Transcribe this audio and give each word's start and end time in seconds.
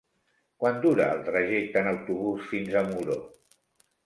Quant 0.63 0.79
dura 0.85 1.05
el 1.15 1.21
trajecte 1.27 1.83
en 1.83 1.91
autobús 1.93 2.49
fins 2.55 2.79
a 2.83 2.85
Muro? 2.89 3.21